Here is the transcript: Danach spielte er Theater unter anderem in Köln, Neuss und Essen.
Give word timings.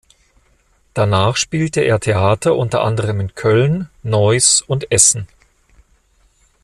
Danach 0.95 1.35
spielte 1.35 1.81
er 1.81 1.99
Theater 1.99 2.55
unter 2.57 2.81
anderem 2.81 3.19
in 3.19 3.35
Köln, 3.35 3.87
Neuss 4.01 4.61
und 4.63 4.91
Essen. 4.91 5.27